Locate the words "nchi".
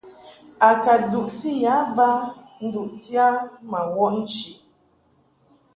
4.19-4.49